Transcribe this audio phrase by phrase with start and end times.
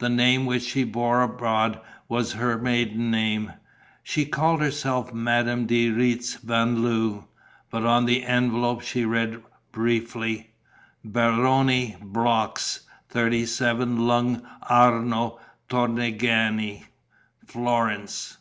[0.00, 3.52] The name which she bore abroad was her maiden name;
[4.02, 7.24] she called herself Madame de Retz van Loo.
[7.70, 10.50] But on the envelope she read, briefly:
[11.02, 15.38] "Baronne Brox, 37, Lung' Arno
[15.70, 16.82] Torrigiani,
[17.46, 18.36] Florence."